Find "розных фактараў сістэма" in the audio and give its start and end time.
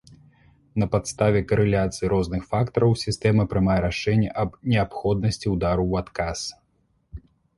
2.13-3.45